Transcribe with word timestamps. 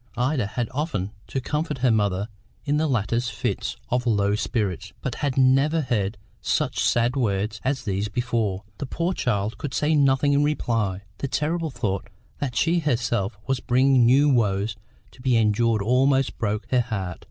Ida 0.17 0.47
had 0.47 0.67
often 0.71 1.11
to 1.27 1.39
comfort 1.39 1.77
her 1.85 1.91
mother 1.91 2.27
in 2.65 2.77
the 2.77 2.87
latter's 2.87 3.29
fits 3.29 3.75
of 3.89 4.07
low 4.07 4.33
spirits, 4.33 4.93
but 4.99 5.13
had 5.21 5.37
never 5.37 5.81
heard 5.81 6.17
such 6.41 6.79
sad 6.83 7.15
words 7.15 7.61
as 7.63 7.83
these 7.83 8.07
before. 8.09 8.63
The 8.79 8.87
poor 8.87 9.13
child 9.13 9.59
could 9.59 9.75
say 9.75 9.93
nothing 9.93 10.33
in 10.33 10.43
reply; 10.43 11.03
the 11.19 11.27
terrible 11.27 11.69
thought 11.69 12.09
that 12.39 12.55
she 12.55 12.79
herself 12.79 13.37
was 13.45 13.59
bringing 13.59 14.03
new 14.07 14.27
woes 14.27 14.75
to 15.11 15.21
be 15.21 15.37
endured 15.37 15.83
almost 15.83 16.35
broke 16.39 16.65
her 16.71 16.81
heart. 16.81 17.19